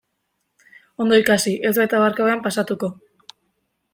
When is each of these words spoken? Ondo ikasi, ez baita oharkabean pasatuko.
Ondo 1.05 1.19
ikasi, 1.23 1.53
ez 1.71 1.75
baita 1.79 2.01
oharkabean 2.05 2.43
pasatuko. 2.47 2.93